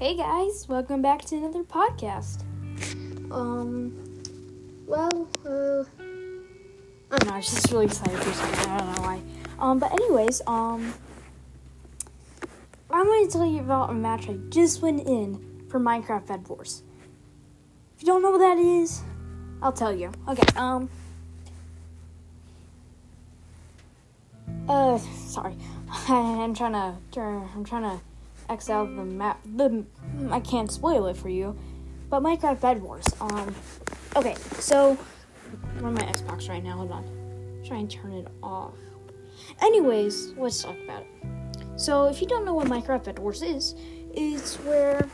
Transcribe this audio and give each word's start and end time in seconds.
Hey 0.00 0.16
guys, 0.16 0.66
welcome 0.66 1.02
back 1.02 1.26
to 1.26 1.36
another 1.36 1.62
podcast. 1.62 2.40
Um, 3.30 3.92
well, 4.86 5.28
uh, 5.44 5.84
I 7.10 7.18
don't 7.18 7.26
know, 7.26 7.34
I 7.34 7.36
was 7.36 7.50
just 7.50 7.70
really 7.70 7.84
excited 7.84 8.18
for 8.18 8.32
something. 8.32 8.70
I 8.70 8.78
don't 8.78 8.94
know 8.94 9.02
why. 9.02 9.20
Um, 9.58 9.78
but 9.78 9.92
anyways, 9.92 10.40
um, 10.46 10.94
I'm 12.90 13.04
going 13.04 13.26
to 13.26 13.30
tell 13.30 13.44
you 13.44 13.60
about 13.60 13.90
a 13.90 13.92
match 13.92 14.26
I 14.30 14.38
just 14.48 14.80
went 14.80 15.06
in 15.06 15.66
for 15.68 15.78
Minecraft 15.78 16.26
Bed 16.26 16.48
Wars. 16.48 16.82
If 17.94 18.02
you 18.02 18.06
don't 18.06 18.22
know 18.22 18.30
what 18.30 18.38
that 18.38 18.56
is, 18.56 19.02
I'll 19.60 19.70
tell 19.70 19.94
you. 19.94 20.12
Okay, 20.26 20.58
um, 20.58 20.88
uh, 24.66 24.96
sorry, 24.96 25.56
I'm 26.08 26.54
trying 26.54 26.72
to 26.72 26.96
turn. 27.12 27.46
I'm 27.54 27.64
trying 27.64 27.82
to 27.82 28.00
X 28.50 28.68
out 28.68 28.94
the 28.96 29.04
map. 29.04 29.40
The 29.54 29.84
I 30.30 30.40
can't 30.40 30.70
spoil 30.70 31.06
it 31.06 31.16
for 31.16 31.28
you, 31.28 31.56
but 32.08 32.22
Minecraft 32.22 32.60
Bed 32.60 32.82
Wars. 32.82 33.06
Um, 33.20 33.54
okay, 34.16 34.34
so 34.58 34.98
I'm 35.76 35.84
on 35.84 35.94
my 35.94 36.02
Xbox 36.02 36.48
right 36.48 36.62
now. 36.62 36.76
Hold 36.76 36.90
on, 36.90 37.62
try 37.64 37.78
and 37.78 37.90
turn 37.90 38.12
it 38.12 38.28
off. 38.42 38.74
Anyways, 39.62 40.34
let's 40.36 40.62
talk 40.62 40.76
about 40.84 41.02
it. 41.02 41.08
So, 41.76 42.06
if 42.06 42.20
you 42.20 42.26
don't 42.26 42.44
know 42.44 42.52
what 42.52 42.66
Minecraft 42.66 43.04
Bed 43.04 43.18
Wars 43.18 43.40
is, 43.40 43.74
it's 44.12 44.56
where 44.56 45.08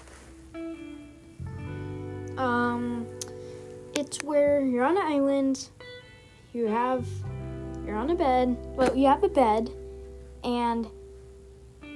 um, 2.38 3.06
it's 3.94 4.22
where 4.22 4.64
you're 4.64 4.84
on 4.84 4.96
an 4.96 5.06
island. 5.06 5.68
You 6.52 6.66
have 6.66 7.06
you're 7.86 7.96
on 7.96 8.10
a 8.10 8.14
bed. 8.14 8.56
Well, 8.76 8.96
you 8.96 9.06
have 9.06 9.22
a 9.22 9.28
bed, 9.28 9.70
and 10.42 10.88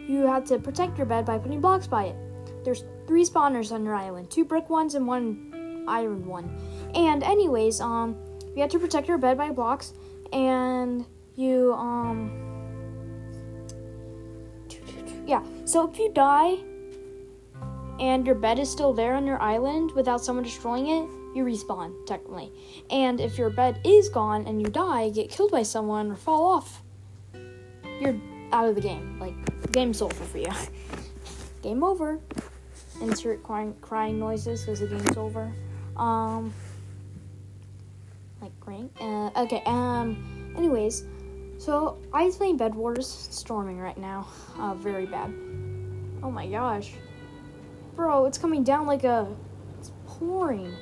you 0.09 0.27
have 0.27 0.45
to 0.47 0.59
protect 0.59 0.99
your 0.99 1.07
bed 1.07 1.25
by 1.25 1.39
putting 1.39 1.61
blocks 1.61 1.87
by 1.87 2.05
it. 2.07 2.17
There's 2.65 2.85
three 3.07 3.25
spawners 3.25 3.73
on 3.73 3.85
your 3.85 3.95
island, 3.95 4.31
two 4.31 4.45
brick 4.45 4.69
ones 4.69 4.95
and 4.95 5.07
one 5.07 5.85
iron 5.89 6.27
one. 6.27 6.51
And 6.95 7.23
anyways, 7.23 7.81
um, 7.81 8.17
you 8.55 8.63
have 8.63 8.71
to 8.71 8.79
protect 8.79 9.09
your 9.09 9.19
bed 9.19 9.39
by 9.39 9.51
blocks, 9.51 9.95
and 10.33 11.05
you 11.37 11.73
um, 11.75 12.31
yeah. 15.27 15.43
So 15.65 15.89
if 15.91 15.99
you 15.99 16.13
die, 16.13 16.59
and 18.01 18.27
your 18.27 18.35
bed 18.35 18.59
is 18.59 18.71
still 18.71 18.93
there 18.93 19.15
on 19.15 19.27
your 19.27 19.41
island 19.41 19.93
without 19.93 20.25
someone 20.25 20.45
destroying 20.45 20.89
it, 20.89 21.09
you 21.35 21.45
respawn 21.45 21.95
technically. 22.07 22.51
And 22.91 23.21
if 23.21 23.39
your 23.39 23.51
bed 23.51 23.81
is 23.85 24.09
gone 24.09 24.47
and 24.47 24.61
you 24.61 24.69
die, 24.69 25.11
get 25.11 25.31
killed 25.31 25.53
by 25.53 25.63
someone 25.63 26.11
or 26.11 26.17
fall 26.17 26.45
off, 26.47 26.83
you're 28.01 28.19
out 28.53 28.69
of 28.69 28.75
the 28.75 28.81
game. 28.81 29.19
Like 29.21 29.35
game's 29.73 30.03
over 30.03 30.15
for 30.15 30.39
you. 30.39 30.53
Game 31.63 31.83
over. 31.85 32.19
Insert 33.01 33.43
crying, 33.43 33.75
crying 33.81 34.19
noises 34.19 34.63
because 34.63 34.81
the 34.81 34.87
game's 34.87 35.17
over. 35.17 35.53
Um, 35.97 36.53
like 38.43 38.59
crying. 38.61 38.91
Uh, 39.01 39.31
okay. 39.43 39.63
Um. 39.67 40.55
Anyways, 40.57 41.05
so 41.59 41.99
I 42.13 42.25
was 42.25 42.37
playing 42.37 42.57
Bed 42.57 42.75
Wars. 42.75 43.29
Storming 43.31 43.79
right 43.79 43.97
now. 43.97 44.29
Uh, 44.59 44.75
very 44.75 45.07
bad. 45.07 45.33
Oh 46.23 46.31
my 46.31 46.47
gosh, 46.47 46.93
bro! 47.97 48.27
It's 48.27 48.39
coming 48.39 48.65
down 48.65 48.87
like 48.87 49.05
a. 49.05 49.27
It's 49.79 49.93
pouring. 50.07 50.75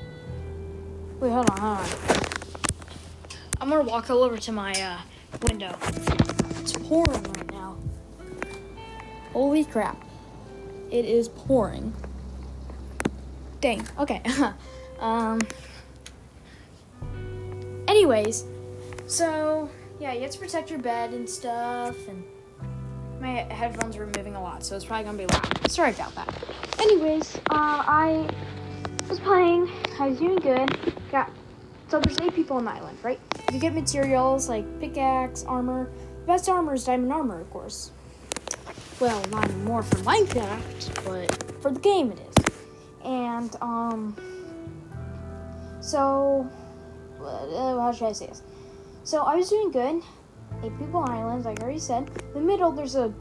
Wait, 1.20 1.30
hold 1.30 1.50
on, 1.50 1.58
hold 1.58 1.78
on. 1.78 1.86
I'm 3.61 3.69
gonna 3.69 3.83
walk 3.83 4.11
over 4.11 4.39
to 4.39 4.52
my 4.52 4.73
uh, 4.73 4.98
window. 5.42 5.77
It's 6.61 6.73
pouring. 6.73 7.48
Holy 9.33 9.65
crap. 9.65 10.05
It 10.91 11.05
is 11.05 11.29
pouring. 11.29 11.92
Dang. 13.61 13.86
Okay. 13.98 14.23
um. 15.01 15.41
Anyways, 17.86 18.45
so 19.07 19.70
yeah, 19.98 20.13
you 20.13 20.23
have 20.23 20.30
to 20.30 20.39
protect 20.39 20.70
your 20.70 20.79
bed 20.79 21.13
and 21.13 21.29
stuff, 21.29 21.97
and 22.08 22.23
my 23.20 23.30
headphones 23.52 23.97
were 23.97 24.07
moving 24.07 24.36
a 24.36 24.42
lot, 24.42 24.63
so 24.63 24.77
it's 24.77 24.85
probably 24.85 25.05
gonna 25.05 25.19
be 25.19 25.27
loud. 25.27 25.70
Sorry 25.70 25.91
about 25.92 26.14
that. 26.14 26.33
Anyways, 26.79 27.36
uh, 27.51 27.83
I 27.86 28.29
was 29.08 29.19
playing. 29.20 29.70
I 29.98 30.08
was 30.08 30.19
doing 30.19 30.36
good. 30.36 30.77
Got 31.11 31.31
so 31.89 31.98
there's 31.98 32.20
eight 32.20 32.35
people 32.35 32.58
on 32.58 32.67
the 32.67 32.70
island, 32.73 32.98
right? 33.02 33.19
You 33.51 33.58
get 33.58 33.75
materials 33.75 34.48
like 34.48 34.79
pickaxe, 34.79 35.45
armor. 35.45 35.91
The 36.20 36.27
best 36.27 36.48
armor 36.48 36.75
is 36.75 36.85
diamond 36.85 37.13
armor, 37.13 37.41
of 37.41 37.51
course. 37.51 37.92
Well, 39.01 39.25
not 39.31 39.45
anymore 39.45 39.85
for 39.85 39.97
Minecraft, 39.98 41.05
but 41.05 41.63
for 41.63 41.70
the 41.70 41.79
game 41.79 42.11
it 42.11 42.19
is. 42.19 42.45
And 43.05 43.55
um, 43.61 44.17
so 45.81 46.51
uh, 47.20 47.79
how 47.81 47.92
should 47.92 48.08
I 48.08 48.13
say 48.13 48.27
this? 48.27 48.42
So 49.05 49.23
I 49.23 49.37
was 49.37 49.48
doing 49.51 49.70
good. 49.70 50.03
Eight 50.64 50.77
people 50.79 51.05
island, 51.08 51.45
like 51.45 51.61
I 51.61 51.63
already 51.63 51.79
said. 51.79 52.11
In 52.35 52.41
the 52.41 52.41
middle, 52.41 52.73
there's 52.73 52.97
a 52.97 53.14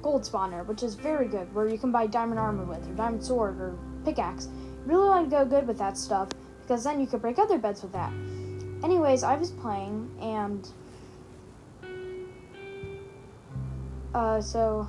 gold 0.00 0.22
spawner, 0.22 0.64
which 0.64 0.84
is 0.84 0.94
very 0.94 1.26
good, 1.26 1.52
where 1.52 1.68
you 1.68 1.78
can 1.78 1.90
buy 1.90 2.06
diamond 2.06 2.38
armor 2.38 2.64
with, 2.64 2.88
or 2.88 2.94
diamond 2.94 3.24
sword, 3.24 3.60
or 3.60 3.76
pickaxe. 4.04 4.48
Really 4.84 5.08
want 5.08 5.28
to 5.28 5.36
go 5.36 5.44
good 5.44 5.66
with 5.66 5.78
that 5.78 5.98
stuff 5.98 6.28
because 6.62 6.84
then 6.84 7.00
you 7.00 7.06
could 7.06 7.20
break 7.20 7.40
other 7.40 7.58
beds 7.58 7.82
with 7.82 7.92
that. 7.92 8.12
Anyways, 8.84 9.24
I 9.24 9.34
was 9.34 9.50
playing 9.50 10.08
and 10.20 10.68
uh, 14.14 14.40
so 14.40 14.88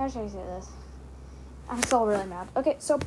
how 0.00 0.08
should 0.08 0.22
I 0.22 0.28
say 0.28 0.38
this? 0.38 0.66
I'm 1.68 1.82
still 1.82 2.06
really 2.06 2.24
mad. 2.24 2.48
Okay, 2.56 2.76
so 2.78 2.98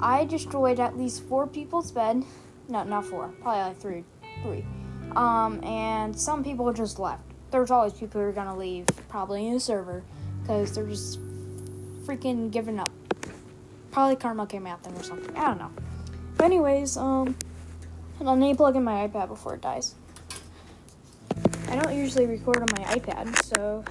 I 0.00 0.24
destroyed 0.24 0.80
at 0.80 0.98
least 0.98 1.22
four 1.22 1.46
people's 1.46 1.92
bed. 1.92 2.24
No, 2.68 2.82
not 2.82 3.04
four. 3.04 3.28
Probably 3.40 3.62
like 3.62 3.78
three. 3.78 4.04
Three. 4.42 4.64
Um, 5.14 5.62
and 5.62 6.18
some 6.18 6.42
people 6.42 6.72
just 6.72 6.98
left. 6.98 7.22
There's 7.52 7.70
always 7.70 7.92
people 7.92 8.20
who 8.20 8.26
are 8.26 8.32
gonna 8.32 8.58
leave, 8.58 8.86
probably 9.08 9.46
in 9.46 9.54
the 9.54 9.60
server, 9.60 10.02
because 10.42 10.74
they're 10.74 10.84
just 10.84 11.20
freaking 12.04 12.50
giving 12.50 12.80
up. 12.80 12.90
Probably 13.92 14.16
karma 14.16 14.48
came 14.48 14.66
at 14.66 14.82
them 14.82 14.96
or 14.96 15.04
something. 15.04 15.34
I 15.36 15.46
don't 15.46 15.58
know. 15.58 15.70
But 16.36 16.46
anyways, 16.46 16.96
um, 16.96 17.36
I'll 18.20 18.34
need 18.34 18.54
to 18.54 18.56
plug 18.56 18.74
in 18.74 18.82
my 18.82 19.06
iPad 19.06 19.28
before 19.28 19.54
it 19.54 19.60
dies. 19.60 19.94
I 21.68 21.76
don't 21.76 21.96
usually 21.96 22.26
record 22.26 22.56
on 22.56 22.66
my 22.76 22.84
iPad, 22.94 23.36
so 23.44 23.84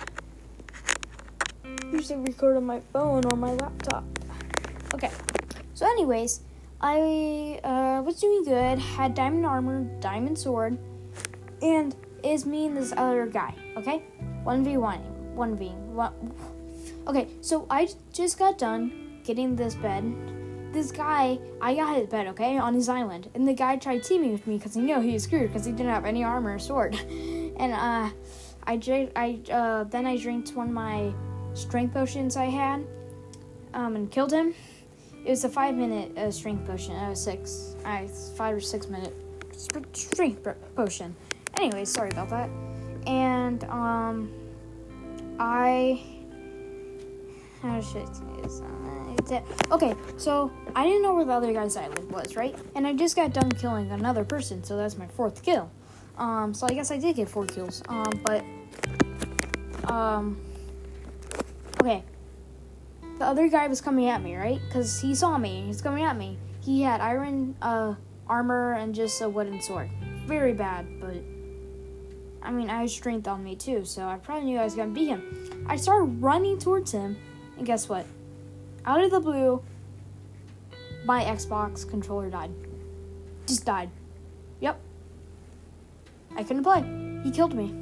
usually 1.92 2.20
record 2.20 2.58
on 2.58 2.66
my 2.66 2.82
phone 2.94 3.26
or 3.26 3.36
my 3.36 3.54
laptop. 3.54 4.04
Okay. 4.94 5.12
So, 5.74 5.86
anyways, 5.86 6.42
I 6.82 7.60
uh, 7.64 8.02
was 8.04 8.20
doing 8.20 8.44
good. 8.44 8.80
Had 8.80 9.14
diamond 9.14 9.46
armor, 9.46 9.84
diamond 10.00 10.38
sword, 10.38 10.78
and 11.62 11.96
is 12.24 12.46
me 12.46 12.68
and 12.68 12.78
this 12.78 12.94
other 12.96 13.26
guy. 13.26 13.54
Okay, 13.78 14.04
one 14.44 14.64
v 14.64 14.78
one, 14.78 15.00
one 15.36 15.56
v 15.56 15.70
one. 15.70 16.34
Okay, 17.08 17.28
so 17.42 17.66
I 17.70 17.90
just 18.14 18.38
got 18.38 18.58
done 18.58 19.22
getting 19.24 19.56
this 19.56 19.76
bed. 19.76 20.04
This 20.74 20.92
guy, 20.92 21.40
I 21.62 21.74
got 21.76 21.96
his 21.96 22.08
bed, 22.08 22.28
okay, 22.28 22.58
on 22.58 22.74
his 22.74 22.90
island, 22.90 23.30
and 23.34 23.48
the 23.48 23.54
guy 23.54 23.78
tried 23.78 24.04
teaming 24.04 24.34
with 24.34 24.46
me 24.46 24.58
because 24.58 24.76
he 24.76 24.82
knew 24.82 25.00
he 25.00 25.14
was 25.14 25.24
screwed 25.24 25.48
because 25.48 25.66
he 25.66 25.72
didn't 25.72 25.92
have 25.92 26.06
any 26.06 26.24
armor 26.24 26.56
or 26.56 26.60
sword. 26.60 26.96
and 27.10 27.74
uh, 27.74 28.10
I 28.64 28.78
drank, 28.78 29.12
I 29.16 29.40
uh, 29.52 29.84
then 29.86 30.06
I 30.06 30.18
drank 30.18 30.50
one 30.50 30.68
of 30.68 30.74
my 30.74 31.14
strength 31.58 31.94
potions 31.94 32.38
I 32.38 32.46
had, 32.46 32.86
um, 33.74 33.96
and 33.96 34.12
killed 34.12 34.32
him. 34.32 34.54
It 35.26 35.32
was 35.32 35.44
a 35.44 35.50
five 35.50 35.76
minute 35.76 36.18
uh, 36.18 36.32
strength 36.32 36.66
potion. 36.66 36.96
Uh, 36.96 37.16
six, 37.16 37.76
I 37.84 38.08
five 38.36 38.56
or 38.56 38.62
six 38.62 38.88
minute 38.88 39.14
strength 39.94 40.48
potion. 40.76 41.16
Anyway, 41.58 41.86
sorry 41.86 42.10
about 42.12 42.30
that. 42.30 42.50
And 43.08 43.64
um, 43.66 44.32
I 45.40 46.02
how 47.62 47.82
should 47.82 48.04
I? 48.04 49.36
Uh, 49.36 49.42
okay, 49.72 49.94
so 50.16 50.52
I 50.76 50.86
didn't 50.86 51.02
know 51.02 51.14
where 51.14 51.26
the 51.26 51.34
other 51.34 51.52
guy's 51.52 51.76
island 51.76 52.10
was, 52.12 52.36
right? 52.36 52.56
And 52.76 52.88
I 52.88 52.94
just 52.94 53.16
got 53.16 53.34
done 53.34 53.52
killing 53.52 53.92
another 53.92 54.24
person, 54.24 54.64
so 54.64 54.78
that's 54.78 54.98
my 54.98 55.08
fourth 55.08 55.44
kill. 55.44 55.70
Um, 56.18 56.54
so 56.54 56.66
I 56.66 56.74
guess 56.74 56.92
I 56.92 56.98
did 56.98 57.16
get 57.16 57.28
four 57.28 57.46
kills. 57.46 57.84
Um, 57.90 58.22
but 58.24 58.44
um, 59.92 60.40
okay, 61.82 62.04
the 63.20 63.26
other 63.26 63.48
guy 63.50 63.68
was 63.68 63.82
coming 63.82 64.08
at 64.08 64.22
me, 64.22 64.36
right? 64.36 64.60
Because 64.68 65.00
he 65.00 65.16
saw 65.16 65.38
me. 65.38 65.64
He's 65.66 65.82
coming 65.82 66.04
at 66.04 66.18
me. 66.18 66.38
He 66.62 66.82
had 66.82 67.02
iron 67.02 67.56
uh, 67.62 67.96
armor 68.28 68.74
and 68.74 68.94
just 68.94 69.22
a 69.22 69.30
wooden 69.30 69.62
sword. 69.62 69.90
Very 70.26 70.54
bad, 70.54 71.00
but 71.00 71.16
I 72.42 72.52
mean, 72.52 72.70
I 72.70 72.82
had 72.82 72.90
strength 72.90 73.28
on 73.28 73.44
me 73.44 73.56
too, 73.56 73.86
so 73.86 74.04
I 74.08 74.18
probably 74.18 74.46
knew 74.46 74.60
I 74.60 74.64
was 74.64 74.76
gonna 74.76 74.92
beat 74.92 75.08
him. 75.08 75.66
I 75.68 75.76
started 75.76 76.22
running 76.22 76.60
towards 76.60 76.92
him, 76.92 77.18
and 77.58 77.66
guess 77.66 77.90
what? 77.90 78.06
Out 78.86 79.04
of 79.04 79.12
the 79.12 79.20
blue, 79.20 79.62
my 81.06 81.24
Xbox 81.24 81.90
controller 81.90 82.30
died. 82.30 82.52
Just 83.48 83.66
died. 83.66 83.90
Yep. 84.60 84.80
I 86.36 86.44
couldn't 86.44 86.64
play. 86.64 86.84
He 87.24 87.32
killed 87.32 87.54
me. 87.56 87.74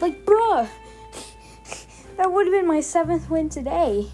Like, 0.00 0.24
bruh! 0.24 0.68
That 2.16 2.32
would 2.32 2.46
have 2.46 2.54
been 2.54 2.66
my 2.66 2.80
seventh 2.80 3.28
win 3.30 3.48
today. 3.48 4.08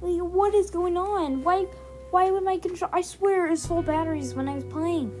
Like, 0.00 0.20
what 0.20 0.54
is 0.54 0.70
going 0.70 0.96
on? 0.96 1.42
Why, 1.42 1.66
why 2.10 2.30
would 2.30 2.42
my 2.42 2.58
control? 2.58 2.90
I 2.92 3.02
swear 3.02 3.50
it's 3.50 3.66
full 3.66 3.82
batteries 3.82 4.34
when 4.34 4.48
I 4.48 4.54
was 4.54 4.64
playing. 4.64 5.12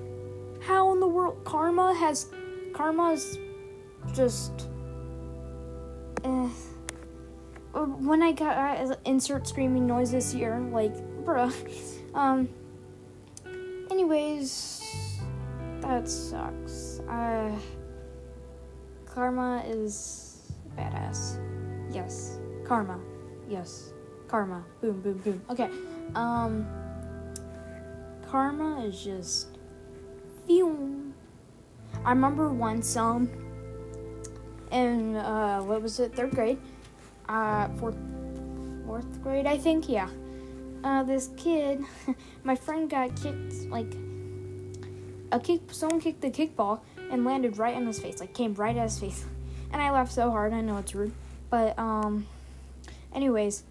How 0.62 0.92
in 0.92 1.00
the 1.00 1.06
world? 1.06 1.44
Karma 1.44 1.94
has, 1.94 2.26
Karma's 2.72 3.38
just. 4.14 4.68
Uh, 6.24 6.48
when 7.72 8.22
I 8.22 8.32
got 8.32 8.56
uh, 8.56 8.96
insert 9.04 9.46
screaming 9.46 9.86
noise 9.86 10.10
this 10.10 10.34
year, 10.34 10.58
like, 10.72 10.94
bruh. 11.24 11.52
Um. 12.14 12.48
Anyways, 13.90 14.82
that 15.80 16.08
sucks. 16.08 17.00
Uh. 17.08 17.52
Karma 19.06 19.64
is 19.66 20.52
badass. 20.76 21.38
Yes. 21.92 22.38
Karma. 22.64 22.98
Yes. 23.48 23.92
Karma. 24.28 24.64
Boom, 24.80 25.00
boom, 25.00 25.18
boom. 25.18 25.42
Okay. 25.50 25.70
Um. 26.14 26.66
Karma 28.28 28.84
is 28.84 29.02
just. 29.02 29.58
Phew. 30.46 31.12
I 32.04 32.10
remember 32.10 32.48
once, 32.50 32.96
um. 32.96 33.28
In, 34.70 35.16
uh, 35.16 35.60
what 35.60 35.82
was 35.82 35.98
it? 35.98 36.14
Third 36.14 36.30
grade. 36.30 36.58
Uh, 37.28 37.68
fourth, 37.76 37.96
fourth 38.86 39.22
grade, 39.22 39.46
I 39.46 39.58
think. 39.58 39.88
Yeah. 39.88 40.08
Uh, 40.82 41.02
this 41.02 41.30
kid, 41.36 41.84
my 42.44 42.56
friend 42.56 42.88
got 42.88 43.14
kicked, 43.20 43.52
like, 43.68 43.92
a 45.30 45.38
kick, 45.38 45.60
someone 45.72 46.00
kicked 46.00 46.22
the 46.22 46.30
kickball 46.30 46.80
and 47.10 47.24
landed 47.24 47.58
right 47.58 47.76
in 47.76 47.86
his 47.86 47.98
face, 47.98 48.18
like, 48.18 48.32
came 48.32 48.54
right 48.54 48.76
at 48.76 48.84
his 48.84 48.98
face. 48.98 49.26
And 49.72 49.82
I 49.82 49.90
laughed 49.90 50.12
so 50.12 50.30
hard, 50.30 50.52
I 50.52 50.62
know 50.62 50.78
it's 50.78 50.94
rude. 50.94 51.12
But, 51.50 51.76
um, 51.78 52.26
anyways, 53.12 53.64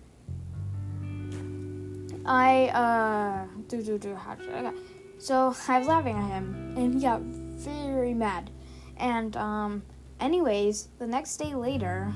I, 2.25 2.67
uh, 2.67 3.47
do, 3.69 3.81
do, 3.81 3.97
do, 3.97 4.15
how 4.15 4.33
I 4.33 4.73
So 5.17 5.55
I 5.67 5.79
was 5.79 5.87
laughing 5.87 6.17
at 6.17 6.27
him, 6.27 6.73
and 6.77 6.93
he 6.93 7.01
got 7.01 7.21
very 7.21 8.13
mad. 8.13 8.49
And, 8.97 9.35
um, 9.37 9.83
anyways, 10.19 10.89
the 10.99 11.07
next 11.07 11.37
day 11.37 11.55
later, 11.55 12.13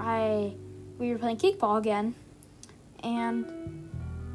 I, 0.00 0.54
we 0.98 1.12
were 1.12 1.18
playing 1.18 1.38
kickball 1.38 1.78
again, 1.78 2.14
and 3.04 3.88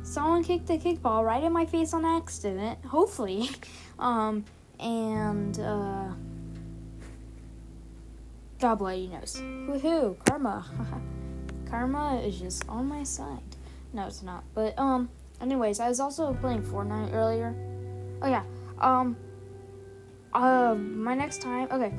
someone 0.04 0.44
kicked 0.44 0.68
the 0.68 0.78
kickball 0.78 1.26
right 1.26 1.44
in 1.44 1.52
my 1.52 1.66
face 1.66 1.94
on 1.94 2.06
accident, 2.06 2.84
hopefully. 2.86 3.50
Um, 4.00 4.46
and, 4.80 5.60
uh, 5.60 6.10
God 8.60 8.76
bloody 8.80 9.08
knows. 9.08 9.36
Woohoo, 9.40 10.18
karma. 10.26 10.66
karma 11.70 12.20
is 12.22 12.40
just 12.40 12.68
on 12.68 12.88
my 12.88 13.04
side. 13.04 13.42
No, 13.94 14.08
it's 14.08 14.24
not. 14.24 14.44
But, 14.54 14.78
um, 14.80 15.10
anyways, 15.42 15.80
I 15.80 15.88
was 15.88 16.00
also 16.00 16.34
playing 16.34 16.64
Fortnite 16.64 17.14
earlier. 17.14 17.56
Oh, 18.22 18.28
yeah. 18.28 18.44
Um, 18.80 19.16
uh, 20.34 20.76
my 20.76 21.14
next 21.14 21.42
time, 21.42 21.68
okay. 21.72 21.94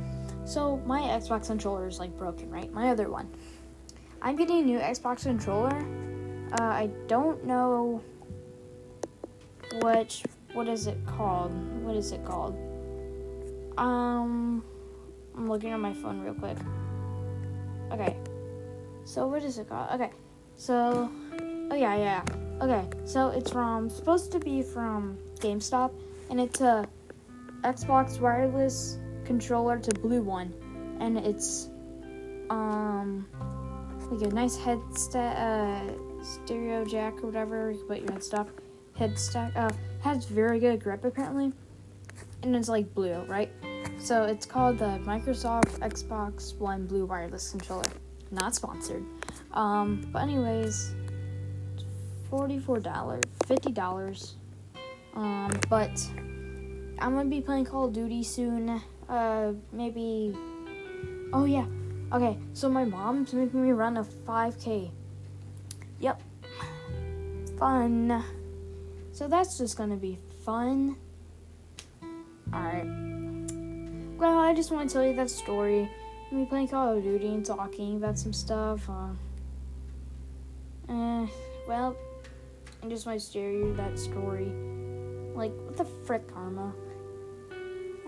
So, 0.44 0.78
my 0.84 1.00
Xbox 1.00 1.46
controller 1.46 1.86
is, 1.86 2.00
like, 2.00 2.16
broken, 2.18 2.50
right? 2.50 2.72
My 2.72 2.90
other 2.90 3.08
one. 3.08 3.28
I'm 4.20 4.34
getting 4.34 4.58
a 4.58 4.62
new 4.62 4.78
Xbox 4.78 5.22
controller. 5.22 5.86
Uh, 6.58 6.64
I 6.64 6.90
don't 7.06 7.44
know 7.44 8.02
which, 9.82 10.24
what 10.54 10.66
is 10.66 10.86
it 10.88 10.98
called? 11.06 11.52
What 11.84 11.94
is 11.94 12.10
it 12.12 12.24
called? 12.24 12.56
Um, 13.76 14.64
I'm 15.38 15.48
looking 15.48 15.70
at 15.70 15.78
my 15.78 15.92
phone 15.92 16.20
real 16.20 16.34
quick. 16.34 16.58
Okay. 17.92 18.16
So 19.04 19.28
what 19.28 19.44
is 19.44 19.58
it 19.58 19.68
called? 19.68 19.88
Okay. 19.92 20.10
So 20.56 21.08
oh 21.70 21.74
yeah, 21.76 21.96
yeah. 21.96 22.22
Okay. 22.60 22.84
So 23.04 23.28
it's 23.28 23.52
from 23.52 23.88
supposed 23.88 24.32
to 24.32 24.40
be 24.40 24.62
from 24.62 25.16
GameStop 25.38 25.92
and 26.28 26.40
it's 26.40 26.60
a 26.60 26.88
Xbox 27.62 28.18
wireless 28.18 28.98
controller 29.24 29.78
to 29.78 29.94
blue 30.00 30.22
one 30.22 30.52
and 31.00 31.16
it's 31.16 31.68
um 32.50 33.28
like 34.10 34.22
a 34.22 34.34
nice 34.34 34.56
head 34.56 34.80
sta- 34.94 35.18
uh, 35.18 35.82
stereo 36.22 36.84
jack 36.84 37.22
or 37.22 37.26
whatever 37.26 37.70
you 37.70 37.78
can 37.78 37.86
put 37.86 37.98
your 38.00 38.12
head 38.96 39.18
stuff 39.18 39.52
uh 39.54 39.70
has 40.00 40.24
very 40.24 40.58
good 40.58 40.82
grip 40.82 41.04
apparently 41.04 41.52
and 42.42 42.56
it's 42.56 42.70
like 42.70 42.92
blue 42.94 43.22
right 43.28 43.52
so 43.98 44.24
it's 44.24 44.46
called 44.46 44.78
the 44.78 45.00
Microsoft 45.04 45.78
Xbox 45.80 46.56
One 46.58 46.86
Blue 46.86 47.04
Wireless 47.04 47.50
Controller. 47.50 47.84
Not 48.30 48.54
sponsored. 48.54 49.04
Um, 49.52 50.08
but 50.12 50.22
anyways, 50.22 50.94
forty-four 52.30 52.80
dollars, 52.80 53.24
fifty 53.46 53.72
dollars. 53.72 54.36
Um, 55.14 55.58
but 55.68 55.90
I'm 56.98 57.14
gonna 57.14 57.28
be 57.28 57.40
playing 57.40 57.64
Call 57.64 57.86
of 57.86 57.92
Duty 57.92 58.22
soon. 58.22 58.80
Uh, 59.08 59.52
maybe. 59.72 60.36
Oh 61.32 61.44
yeah. 61.44 61.66
Okay. 62.12 62.38
So 62.52 62.68
my 62.68 62.84
mom's 62.84 63.32
making 63.32 63.62
me 63.62 63.72
run 63.72 63.96
a 63.96 64.04
5K. 64.04 64.90
Yep. 66.00 66.22
Fun. 67.58 68.24
So 69.12 69.28
that's 69.28 69.58
just 69.58 69.76
gonna 69.76 69.96
be 69.96 70.18
fun. 70.44 70.96
Alright. 72.52 73.07
Well, 74.18 74.36
I 74.36 74.52
just 74.52 74.72
want 74.72 74.90
to 74.90 74.92
tell 74.92 75.06
you 75.06 75.14
that 75.14 75.30
story. 75.30 75.88
We 76.32 76.44
playing 76.44 76.66
Call 76.66 76.96
of 76.96 77.04
Duty 77.04 77.28
and 77.28 77.46
talking 77.46 77.98
about 77.98 78.18
some 78.18 78.32
stuff. 78.32 78.90
Uh, 78.90 79.10
uh, 80.92 81.24
well, 81.68 81.94
I 82.82 82.88
just 82.88 83.06
want 83.06 83.20
to 83.20 83.32
share 83.32 83.52
you 83.52 83.72
that 83.74 83.96
story. 83.96 84.50
Like, 85.36 85.52
what 85.52 85.76
the 85.76 85.84
frick, 86.04 86.26
Karma? 86.34 86.74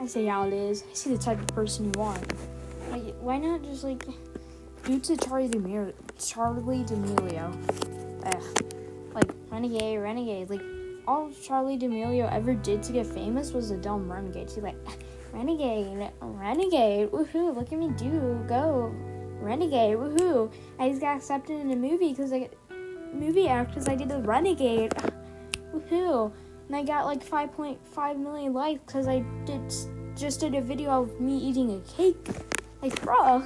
I 0.01 0.07
say 0.09 0.27
how 0.27 0.49
it 0.49 0.53
is. 0.53 0.83
I 0.91 0.95
see 0.95 1.15
the 1.15 1.23
type 1.23 1.39
of 1.39 1.47
person 1.47 1.93
you 1.95 2.03
are. 2.03 2.19
Like, 2.91 3.15
why 3.21 3.39
not 3.39 3.63
just 3.63 3.85
like 3.85 4.05
do 4.85 4.99
to 4.99 5.13
Charli 5.13 5.49
D'Amelio? 5.49 5.93
Charli 6.19 6.85
D'Amelio. 6.89 7.55
Ugh. 8.27 9.15
Like 9.15 9.31
renegade, 9.49 10.01
renegade. 10.01 10.51
Like 10.51 10.63
all 11.07 11.29
Charli 11.29 11.79
D'Amelio 11.79 12.29
ever 12.33 12.55
did 12.55 12.83
to 12.83 12.93
get 12.93 13.07
famous 13.07 13.53
was 13.53 13.71
a 13.71 13.77
dumb 13.77 14.11
renegade. 14.11 14.51
He, 14.51 14.61
like. 14.61 14.75
Renegade, 15.33 16.11
Renegade, 16.21 17.11
woohoo, 17.11 17.55
look 17.55 17.73
at 17.73 17.79
me 17.79 17.89
do, 17.91 18.45
go, 18.49 18.93
Renegade, 19.41 19.97
woohoo. 19.97 20.53
I 20.79 20.89
just 20.89 21.01
got 21.01 21.17
accepted 21.17 21.61
in 21.61 21.71
a 21.71 21.77
movie 21.77 22.11
because 22.11 22.33
I, 22.33 22.49
movie 23.13 23.49
act 23.49 23.71
because 23.71 23.89
I 23.89 23.95
did 23.95 24.09
the 24.09 24.19
Renegade, 24.19 24.93
woohoo. 25.75 26.33
And 26.67 26.77
I 26.77 26.83
got 26.83 27.07
like 27.07 27.25
5.5 27.25 28.19
million 28.19 28.53
likes 28.53 28.81
because 28.87 29.09
I 29.09 29.25
did 29.45 29.73
just 30.17 30.41
did 30.41 30.55
a 30.55 30.61
video 30.61 31.03
of 31.03 31.21
me 31.21 31.37
eating 31.39 31.73
a 31.73 31.81
cake. 31.91 32.29
Like, 32.83 33.01
bro, 33.03 33.43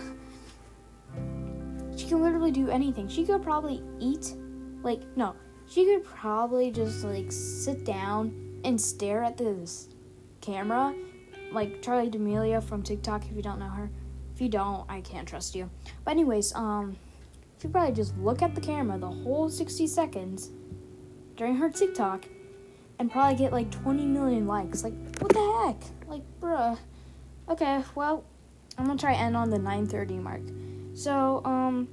she 1.96 2.06
can 2.06 2.22
literally 2.22 2.50
do 2.50 2.68
anything. 2.68 3.08
She 3.08 3.24
could 3.24 3.42
probably 3.42 3.82
eat, 3.98 4.34
like, 4.82 5.02
no, 5.16 5.34
she 5.66 5.84
could 5.84 6.04
probably 6.04 6.70
just 6.70 7.04
like 7.04 7.30
sit 7.30 7.84
down 7.84 8.60
and 8.64 8.80
stare 8.80 9.22
at 9.22 9.36
this 9.36 9.88
camera 10.40 10.94
like 11.54 11.82
Charli 11.82 12.10
D'Amelio 12.10 12.62
from 12.62 12.82
TikTok. 12.82 13.24
If 13.30 13.36
you 13.36 13.42
don't 13.42 13.58
know 13.58 13.68
her, 13.68 13.90
if 14.34 14.40
you 14.40 14.48
don't, 14.48 14.84
I 14.88 15.00
can't 15.00 15.26
trust 15.26 15.54
you. 15.54 15.70
But 16.04 16.12
anyways, 16.12 16.54
um, 16.54 16.96
she 17.60 17.68
probably 17.68 17.94
just 17.94 18.16
look 18.18 18.42
at 18.42 18.54
the 18.54 18.60
camera 18.60 18.98
the 18.98 19.06
whole 19.06 19.48
60 19.48 19.86
seconds 19.86 20.50
during 21.36 21.56
her 21.56 21.70
TikTok, 21.70 22.26
and 22.98 23.10
probably 23.10 23.36
get 23.36 23.52
like 23.52 23.70
20 23.70 24.06
million 24.06 24.46
likes. 24.46 24.84
Like, 24.84 24.94
what 25.18 25.32
the 25.32 25.64
heck? 25.66 26.08
Like, 26.08 26.22
bruh. 26.40 26.78
Okay, 27.48 27.82
well, 27.94 28.24
I'm 28.78 28.86
gonna 28.86 28.98
try 28.98 29.14
end 29.14 29.36
on 29.36 29.50
the 29.50 29.58
9:30 29.58 30.20
mark. 30.20 30.42
So, 30.94 31.42
um, 31.44 31.88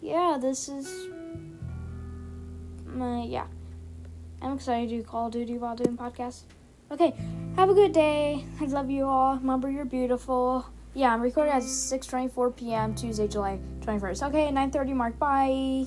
yeah, 0.00 0.38
this 0.40 0.68
is 0.68 1.08
my 2.86 3.22
yeah. 3.22 3.46
I'm 4.42 4.54
excited 4.54 4.88
to 4.88 4.96
do 4.96 5.02
Call 5.02 5.26
of 5.26 5.32
Duty 5.32 5.58
while 5.58 5.76
doing 5.76 5.96
podcasts. 5.96 6.44
Okay, 6.90 7.14
have 7.54 7.70
a 7.70 7.74
good 7.74 7.92
day. 7.92 8.44
I 8.60 8.64
love 8.64 8.90
you 8.90 9.06
all. 9.06 9.36
Remember, 9.36 9.70
you're 9.70 9.84
beautiful. 9.84 10.66
Yeah, 10.92 11.14
I'm 11.14 11.20
recording 11.20 11.52
at 11.52 11.62
6:24 11.62 12.56
p.m. 12.56 12.94
Tuesday, 12.96 13.28
July 13.28 13.60
21st. 13.82 14.26
Okay, 14.26 14.50
9:30 14.50 14.94
mark. 14.94 15.16
Bye. 15.16 15.86